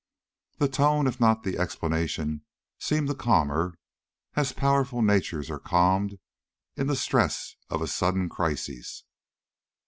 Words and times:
The 0.57 0.67
tone, 0.67 1.05
if 1.05 1.19
not 1.19 1.43
the 1.43 1.59
explanation, 1.59 2.41
seemed 2.79 3.07
to 3.09 3.13
calm 3.13 3.49
her, 3.49 3.77
as 4.35 4.51
powerful 4.51 5.03
natures 5.03 5.51
are 5.51 5.59
calmed 5.59 6.17
in 6.75 6.87
the 6.87 6.95
stress 6.95 7.55
of 7.69 7.83
a 7.83 7.87
sudden 7.87 8.27
crisis. 8.27 9.03